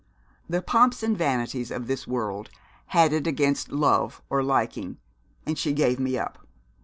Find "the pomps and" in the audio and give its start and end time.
0.49-1.15